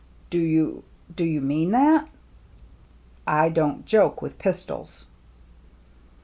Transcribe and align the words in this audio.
"Do 0.31 0.39
you— 0.39 0.83
do 1.15 1.23
you 1.23 1.41
mean 1.41 1.69
that?"" 1.73 2.09
I 3.27 3.49
don't 3.49 3.85
joke 3.85 4.19
with 4.19 4.39
pistols." 4.39 5.05